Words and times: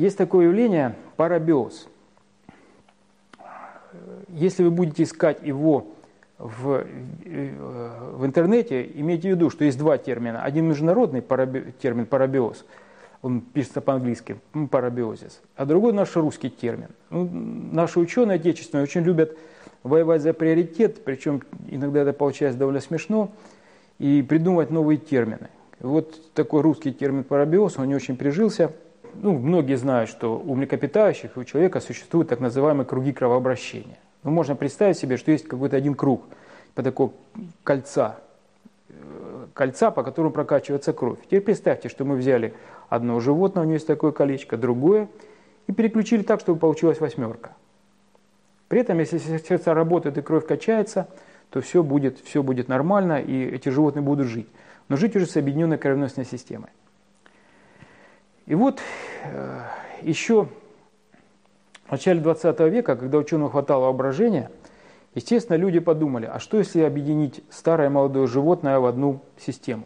есть 0.00 0.16
такое 0.16 0.46
явление 0.46 0.96
парабиоз. 1.16 1.88
Если 4.28 4.64
вы 4.64 4.70
будете 4.70 5.02
искать 5.02 5.42
его 5.42 5.88
в, 6.38 6.86
в 7.24 8.24
интернете, 8.24 8.90
имейте 8.94 9.28
в 9.28 9.30
виду, 9.32 9.50
что 9.50 9.64
есть 9.64 9.78
два 9.78 9.98
термина. 9.98 10.42
Один 10.42 10.66
международный 10.66 11.20
параби, 11.20 11.72
термин 11.82 12.06
парабиоз, 12.06 12.64
он 13.20 13.42
пишется 13.42 13.82
по-английски, 13.82 14.36
парабиозис, 14.70 15.42
а 15.56 15.66
другой 15.66 15.92
наш 15.92 16.16
русский 16.16 16.48
термин. 16.48 16.88
Ну, 17.10 17.28
наши 17.72 18.00
ученые 18.00 18.36
отечественные 18.36 18.84
очень 18.84 19.02
любят 19.02 19.36
воевать 19.82 20.22
за 20.22 20.32
приоритет, 20.32 21.04
причем 21.04 21.42
иногда 21.68 22.00
это 22.00 22.14
получается 22.14 22.58
довольно 22.58 22.80
смешно, 22.80 23.32
и 23.98 24.22
придумывать 24.22 24.70
новые 24.70 24.96
термины. 24.96 25.48
Вот 25.80 26.32
такой 26.32 26.62
русский 26.62 26.92
термин 26.92 27.24
парабиоз, 27.24 27.78
он 27.78 27.88
не 27.88 27.94
очень 27.94 28.16
прижился. 28.16 28.72
Ну, 29.14 29.38
многие 29.38 29.76
знают, 29.76 30.10
что 30.10 30.38
у 30.38 30.54
млекопитающих 30.54 31.36
и 31.36 31.40
у 31.40 31.44
человека 31.44 31.80
существуют 31.80 32.28
так 32.28 32.40
называемые 32.40 32.86
круги 32.86 33.12
кровообращения. 33.12 33.98
Ну, 34.22 34.30
можно 34.30 34.54
представить 34.54 34.98
себе, 34.98 35.16
что 35.16 35.30
есть 35.30 35.46
какой-то 35.46 35.76
один 35.76 35.94
круг, 35.94 36.24
по 36.74 36.82
такого 36.82 37.12
кольца, 37.64 38.18
э, 38.88 39.46
кольца, 39.54 39.90
по 39.90 40.02
которому 40.02 40.32
прокачивается 40.32 40.92
кровь. 40.92 41.18
Теперь 41.26 41.40
представьте, 41.40 41.88
что 41.88 42.04
мы 42.04 42.16
взяли 42.16 42.54
одно 42.88 43.18
животное, 43.20 43.62
у 43.62 43.64
него 43.64 43.74
есть 43.74 43.86
такое 43.86 44.12
колечко, 44.12 44.56
другое, 44.56 45.08
и 45.66 45.72
переключили 45.72 46.22
так, 46.22 46.40
чтобы 46.40 46.58
получилась 46.58 47.00
восьмерка. 47.00 47.52
При 48.68 48.80
этом, 48.80 48.98
если 48.98 49.18
сердца 49.18 49.74
работают 49.74 50.18
и 50.18 50.22
кровь 50.22 50.46
качается, 50.46 51.08
то 51.50 51.60
все 51.60 51.82
будет, 51.82 52.20
все 52.20 52.42
будет 52.42 52.68
нормально, 52.68 53.20
и 53.20 53.44
эти 53.44 53.68
животные 53.68 54.02
будут 54.02 54.28
жить. 54.28 54.48
Но 54.88 54.96
жить 54.96 55.16
уже 55.16 55.26
с 55.26 55.36
объединенной 55.36 55.78
кровеносной 55.78 56.24
системой. 56.24 56.70
И 58.50 58.54
вот 58.56 58.80
э, 59.22 59.62
еще 60.02 60.48
в 61.86 61.92
начале 61.92 62.20
20 62.20 62.58
века, 62.62 62.96
когда 62.96 63.18
ученым 63.18 63.48
хватало 63.48 63.84
воображения, 63.84 64.50
естественно, 65.14 65.54
люди 65.54 65.78
подумали, 65.78 66.26
а 66.26 66.40
что 66.40 66.58
если 66.58 66.80
объединить 66.80 67.44
старое 67.48 67.86
и 67.86 67.90
молодое 67.92 68.26
животное 68.26 68.80
в 68.80 68.86
одну 68.86 69.20
систему? 69.38 69.84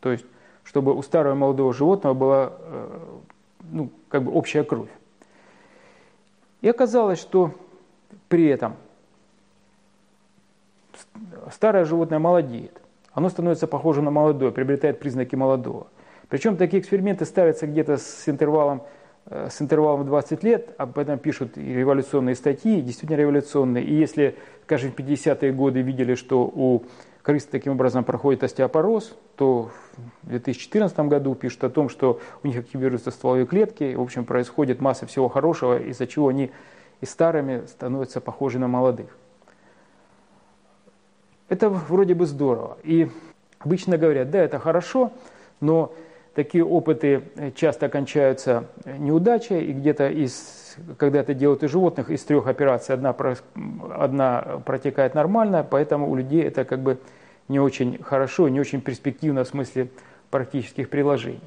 То 0.00 0.10
есть, 0.10 0.24
чтобы 0.64 0.94
у 0.94 1.02
старого 1.02 1.34
и 1.34 1.36
молодого 1.36 1.74
животного 1.74 2.14
была 2.14 2.52
э, 2.58 2.98
ну, 3.70 3.90
как 4.08 4.22
бы 4.22 4.32
общая 4.32 4.64
кровь. 4.64 4.88
И 6.62 6.68
оказалось, 6.70 7.20
что 7.20 7.52
при 8.30 8.46
этом 8.46 8.76
старое 11.52 11.84
животное 11.84 12.20
молодеет. 12.20 12.80
Оно 13.12 13.28
становится 13.28 13.66
похоже 13.66 14.00
на 14.00 14.10
молодое, 14.10 14.50
приобретает 14.50 14.98
признаки 14.98 15.34
молодого. 15.34 15.88
Причем 16.30 16.56
такие 16.56 16.80
эксперименты 16.80 17.26
ставятся 17.26 17.66
где-то 17.66 17.98
с 17.98 18.26
интервалом 18.26 18.82
Э, 19.26 19.48
с 19.50 19.60
интервалом 19.60 20.06
20 20.06 20.42
лет, 20.42 20.74
об 20.78 20.98
этом 20.98 21.18
пишут 21.18 21.56
и 21.56 21.74
революционные 21.74 22.34
статьи, 22.34 22.80
действительно 22.80 23.18
революционные. 23.18 23.84
И 23.84 23.94
если, 23.94 24.36
скажем, 24.64 24.92
в 24.92 24.96
50-е 24.96 25.52
годы 25.52 25.82
видели, 25.82 26.14
что 26.14 26.42
у 26.42 26.82
крысы 27.22 27.46
таким 27.50 27.72
образом 27.72 28.02
проходит 28.02 28.42
остеопороз, 28.42 29.16
то 29.36 29.70
в 30.22 30.28
2014 30.28 30.98
году 31.00 31.34
пишут 31.34 31.64
о 31.64 31.70
том, 31.70 31.88
что 31.88 32.20
у 32.42 32.46
них 32.46 32.58
активируются 32.58 33.10
стволовые 33.10 33.46
клетки, 33.46 33.94
в 33.94 34.00
общем, 34.00 34.24
происходит 34.24 34.80
масса 34.80 35.06
всего 35.06 35.28
хорошего, 35.28 35.78
из-за 35.78 36.06
чего 36.06 36.28
они 36.28 36.50
и 37.00 37.06
старыми 37.06 37.66
становятся 37.66 38.20
похожи 38.20 38.58
на 38.58 38.68
молодых. 38.68 39.16
Это 41.48 41.68
вроде 41.68 42.14
бы 42.14 42.26
здорово. 42.26 42.78
И 42.84 43.10
обычно 43.58 43.98
говорят, 43.98 44.30
да, 44.30 44.38
это 44.38 44.58
хорошо, 44.58 45.12
но 45.60 45.92
Такие 46.40 46.64
опыты 46.64 47.24
э, 47.36 47.50
часто 47.50 47.90
кончаются 47.90 48.64
э, 48.86 48.96
неудачей, 48.96 49.60
и 49.60 49.72
где-то 49.74 50.08
из, 50.08 50.74
когда 50.96 51.20
это 51.20 51.34
делают 51.34 51.62
и 51.62 51.66
животных, 51.66 52.08
из 52.08 52.24
трех 52.24 52.46
операций 52.46 52.94
одна, 52.94 53.14
одна 53.94 54.62
протекает 54.64 55.14
нормально, 55.14 55.66
поэтому 55.70 56.10
у 56.10 56.16
людей 56.16 56.42
это 56.42 56.64
как 56.64 56.80
бы 56.80 56.98
не 57.48 57.60
очень 57.60 58.02
хорошо, 58.02 58.48
не 58.48 58.58
очень 58.58 58.80
перспективно 58.80 59.44
в 59.44 59.48
смысле 59.48 59.88
практических 60.30 60.88
приложений. 60.88 61.42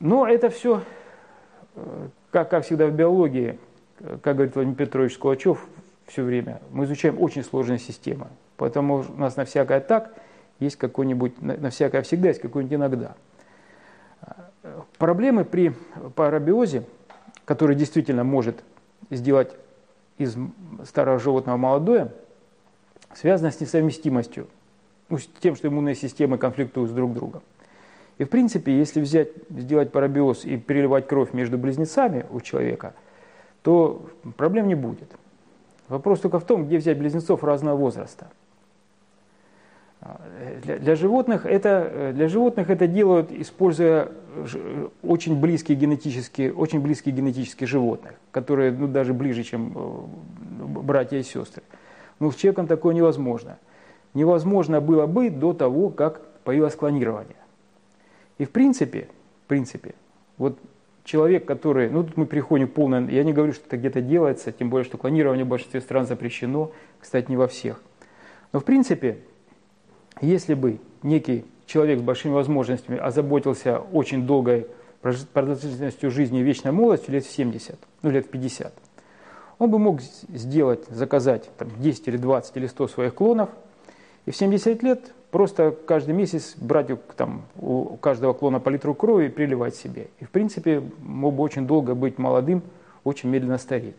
Но 0.00 0.26
это 0.26 0.50
все, 0.50 0.82
э, 1.76 2.08
как, 2.32 2.50
как 2.50 2.64
всегда 2.64 2.88
в 2.88 2.92
биологии, 2.92 3.60
как 4.24 4.34
говорит 4.34 4.56
Владимир 4.56 4.76
Петрович 4.76 5.14
Скулачев 5.14 5.68
все 6.08 6.24
время, 6.24 6.60
мы 6.72 6.86
изучаем 6.86 7.22
очень 7.22 7.44
сложные 7.44 7.78
системы. 7.78 8.26
Поэтому 8.56 9.04
у 9.08 9.20
нас 9.20 9.36
на 9.36 9.44
всякое 9.44 9.78
так– 9.78 10.12
есть 10.62 10.76
какой-нибудь, 10.76 11.40
на 11.42 11.70
всякое 11.70 12.02
всегда 12.02 12.28
есть 12.28 12.40
какой-нибудь 12.40 12.76
иногда. 12.76 13.14
Проблемы 14.98 15.44
при 15.44 15.74
парабиозе, 16.14 16.84
который 17.44 17.74
действительно 17.74 18.24
может 18.24 18.62
сделать 19.10 19.52
из 20.18 20.36
старого 20.84 21.18
животного 21.18 21.56
молодое, 21.56 22.12
связаны 23.14 23.50
с 23.50 23.60
несовместимостью, 23.60 24.46
ну, 25.08 25.18
с 25.18 25.26
тем, 25.40 25.56
что 25.56 25.68
иммунные 25.68 25.94
системы 25.94 26.38
конфликтуют 26.38 26.90
с 26.90 26.94
друг 26.94 27.12
другом. 27.12 27.42
И 28.18 28.24
в 28.24 28.30
принципе, 28.30 28.76
если 28.76 29.00
взять, 29.00 29.30
сделать 29.50 29.90
парабиоз 29.90 30.44
и 30.44 30.56
переливать 30.56 31.08
кровь 31.08 31.32
между 31.32 31.58
близнецами 31.58 32.26
у 32.30 32.40
человека, 32.40 32.94
то 33.62 34.08
проблем 34.36 34.68
не 34.68 34.74
будет. 34.74 35.10
Вопрос 35.88 36.20
только 36.20 36.38
в 36.38 36.44
том, 36.44 36.66
где 36.66 36.78
взять 36.78 36.98
близнецов 36.98 37.42
разного 37.42 37.76
возраста– 37.76 38.30
для, 40.62 40.78
для, 40.78 40.94
животных 40.96 41.46
это, 41.46 42.12
для 42.14 42.28
животных 42.28 42.70
это 42.70 42.86
делают, 42.86 43.30
используя 43.30 44.10
очень 45.02 45.40
близкие 45.40 45.76
генетические, 45.76 46.52
очень 46.52 46.80
близкие 46.80 47.14
генетические 47.14 47.66
животных, 47.66 48.14
которые 48.30 48.72
ну, 48.72 48.88
даже 48.88 49.12
ближе, 49.12 49.42
чем 49.42 49.72
э, 49.74 50.80
братья 50.82 51.18
и 51.18 51.22
сестры. 51.22 51.62
Но 52.18 52.30
с 52.30 52.36
человеком 52.36 52.66
такое 52.66 52.94
невозможно. 52.94 53.58
Невозможно 54.14 54.80
было 54.80 55.06
бы 55.06 55.30
до 55.30 55.52
того, 55.52 55.90
как 55.90 56.22
появилось 56.44 56.74
клонирование. 56.74 57.36
И 58.38 58.44
в 58.44 58.50
принципе, 58.50 59.08
в 59.44 59.48
принципе, 59.48 59.94
вот 60.38 60.58
человек, 61.04 61.44
который, 61.44 61.90
ну 61.90 62.02
тут 62.02 62.16
мы 62.16 62.26
переходим 62.26 62.68
к 62.68 62.72
полной, 62.72 63.12
я 63.12 63.24
не 63.24 63.32
говорю, 63.32 63.52
что 63.52 63.66
это 63.66 63.76
где-то 63.76 64.00
делается, 64.00 64.52
тем 64.52 64.70
более, 64.70 64.84
что 64.84 64.98
клонирование 64.98 65.44
в 65.44 65.48
большинстве 65.48 65.80
стран 65.80 66.06
запрещено, 66.06 66.72
кстати, 67.00 67.30
не 67.30 67.36
во 67.36 67.48
всех. 67.48 67.80
Но 68.52 68.60
в 68.60 68.64
принципе, 68.64 69.18
если 70.22 70.54
бы 70.54 70.78
некий 71.02 71.44
человек 71.66 71.98
с 71.98 72.02
большими 72.02 72.32
возможностями 72.32 72.98
озаботился 72.98 73.78
очень 73.78 74.26
долгой 74.26 74.66
продолжительностью 75.32 76.10
жизни 76.10 76.40
и 76.40 76.42
вечной 76.42 76.72
молодостью, 76.72 77.14
лет 77.14 77.24
в 77.24 77.30
70, 77.30 77.78
ну 78.02 78.10
лет 78.10 78.26
в 78.26 78.28
50, 78.28 78.72
он 79.58 79.70
бы 79.70 79.78
мог 79.78 80.00
сделать, 80.00 80.86
заказать 80.88 81.50
там, 81.58 81.68
10 81.78 82.08
или 82.08 82.16
20 82.16 82.56
или 82.56 82.66
100 82.66 82.88
своих 82.88 83.14
клонов, 83.14 83.50
и 84.26 84.30
в 84.30 84.36
70 84.36 84.82
лет 84.82 85.12
просто 85.30 85.76
каждый 85.86 86.14
месяц 86.14 86.54
брать 86.56 86.88
там, 87.16 87.42
у 87.56 87.96
каждого 87.96 88.32
клона 88.32 88.60
по 88.60 88.68
литру 88.68 88.94
крови 88.94 89.26
и 89.26 89.28
приливать 89.28 89.74
себе. 89.74 90.08
И 90.20 90.24
в 90.24 90.30
принципе 90.30 90.82
мог 91.00 91.34
бы 91.34 91.42
очень 91.42 91.66
долго 91.66 91.94
быть 91.94 92.18
молодым, 92.18 92.62
очень 93.02 93.28
медленно 93.28 93.58
стареть. 93.58 93.96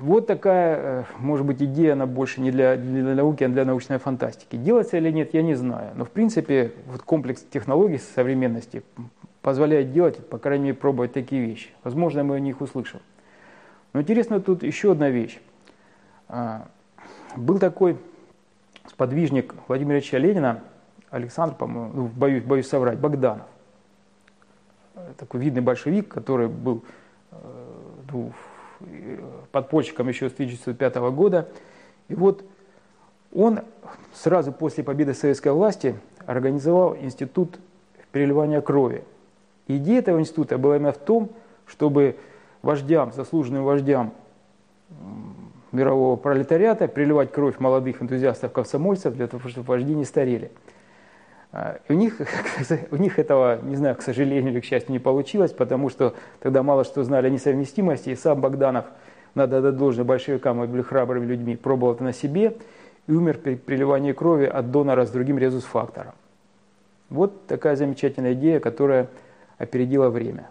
Вот 0.00 0.26
такая, 0.26 0.76
э, 0.78 1.04
может 1.18 1.46
быть, 1.46 1.62
идея, 1.62 1.92
она 1.92 2.06
больше 2.06 2.40
не 2.40 2.50
для, 2.50 2.76
для 2.76 3.14
науки, 3.14 3.44
а 3.44 3.48
для 3.48 3.64
научной 3.64 3.98
фантастики. 3.98 4.56
Делается 4.56 4.96
или 4.96 5.10
нет, 5.10 5.34
я 5.34 5.42
не 5.42 5.54
знаю. 5.54 5.92
Но, 5.94 6.04
в 6.04 6.10
принципе, 6.10 6.72
вот 6.86 7.02
комплекс 7.02 7.42
технологий 7.42 7.98
современности 7.98 8.82
позволяет 9.42 9.92
делать, 9.92 10.26
по 10.28 10.38
крайней 10.38 10.64
мере, 10.64 10.76
пробовать 10.76 11.12
такие 11.12 11.44
вещи. 11.44 11.70
Возможно, 11.84 12.24
мы 12.24 12.36
о 12.36 12.40
них 12.40 12.60
услышим. 12.60 13.00
Но 13.92 14.00
интересно 14.00 14.40
тут 14.40 14.62
еще 14.62 14.92
одна 14.92 15.10
вещь. 15.10 15.40
А, 16.28 16.68
был 17.36 17.58
такой 17.58 17.98
сподвижник 18.88 19.54
Владимира 19.68 19.98
Ильича 19.98 20.18
Ленина, 20.18 20.62
Александр, 21.10 21.54
по-моему, 21.54 21.92
ну, 21.94 22.06
боюсь, 22.06 22.42
боюсь 22.42 22.68
соврать, 22.68 22.98
Богданов. 22.98 23.46
Такой 25.18 25.40
видный 25.40 25.60
большевик, 25.60 26.08
который 26.08 26.48
был 26.48 26.82
э, 27.30 27.36
ну, 28.10 28.32
подпольщиком 29.50 30.08
еще 30.08 30.28
с 30.28 30.32
1905 30.32 30.96
года. 31.12 31.48
И 32.08 32.14
вот 32.14 32.44
он 33.32 33.60
сразу 34.14 34.52
после 34.52 34.84
победы 34.84 35.14
советской 35.14 35.52
власти 35.52 35.96
организовал 36.26 36.96
институт 36.96 37.58
переливания 38.12 38.60
крови. 38.60 39.04
Идея 39.68 40.00
этого 40.00 40.20
института 40.20 40.58
была 40.58 40.76
именно 40.76 40.92
в 40.92 40.98
том, 40.98 41.30
чтобы 41.66 42.16
вождям, 42.62 43.12
заслуженным 43.12 43.64
вождям 43.64 44.12
мирового 45.72 46.16
пролетариата 46.16 46.86
переливать 46.88 47.32
кровь 47.32 47.58
молодых 47.58 48.02
энтузиастов-комсомольцев 48.02 49.14
для 49.14 49.26
того, 49.26 49.48
чтобы 49.48 49.66
вожди 49.66 49.94
не 49.94 50.04
старели. 50.04 50.50
А, 51.52 51.78
и 51.86 51.92
у 51.92 51.96
них, 51.96 52.20
у 52.90 52.96
них 52.96 53.18
этого, 53.18 53.60
не 53.62 53.76
знаю, 53.76 53.94
к 53.94 54.02
сожалению 54.02 54.52
или 54.52 54.60
к 54.60 54.64
счастью, 54.64 54.92
не 54.92 54.98
получилось, 54.98 55.52
потому 55.52 55.90
что 55.90 56.14
тогда 56.40 56.62
мало 56.62 56.84
что 56.84 57.04
знали 57.04 57.26
о 57.26 57.30
несовместимости, 57.30 58.10
и 58.10 58.16
сам 58.16 58.40
Богданов, 58.40 58.86
надо 59.34 59.58
отдать 59.58 59.76
должное 59.76 60.04
большевикам, 60.04 60.58
мы 60.58 60.66
были 60.66 60.82
храбрыми 60.82 61.26
людьми, 61.26 61.56
пробовал 61.56 61.94
это 61.94 62.04
на 62.04 62.12
себе, 62.12 62.56
и 63.06 63.12
умер 63.12 63.38
при 63.38 63.56
переливании 63.56 64.12
крови 64.12 64.46
от 64.46 64.70
донора 64.70 65.04
с 65.04 65.10
другим 65.10 65.38
резус-фактором. 65.38 66.14
Вот 67.10 67.46
такая 67.46 67.76
замечательная 67.76 68.32
идея, 68.32 68.58
которая 68.58 69.08
опередила 69.58 70.08
время. 70.08 70.48